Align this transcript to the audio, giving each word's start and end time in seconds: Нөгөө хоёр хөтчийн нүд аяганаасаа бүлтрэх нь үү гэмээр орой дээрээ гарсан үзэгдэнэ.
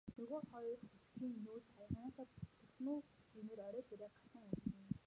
Нөгөө 0.17 0.39
хоёр 0.51 0.79
хөтчийн 0.91 1.33
нүд 1.45 1.63
аяганаасаа 1.75 2.25
бүлтрэх 2.33 2.75
нь 2.81 2.89
үү 2.93 2.99
гэмээр 3.33 3.59
орой 3.67 3.83
дээрээ 3.89 4.09
гарсан 4.15 4.43
үзэгдэнэ. 4.49 4.87